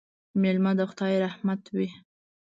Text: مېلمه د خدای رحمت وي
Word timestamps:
مېلمه 0.41 0.71
د 0.79 0.81
خدای 0.89 1.15
رحمت 1.25 1.61
وي 1.75 1.89